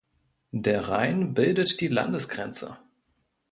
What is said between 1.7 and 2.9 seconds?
die Landesgrenze.